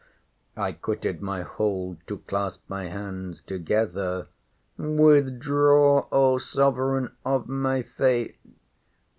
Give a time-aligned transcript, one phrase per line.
[0.57, 8.35] I quitted my hold to clasp my hands together—Withdraw, O sovereign of my fate!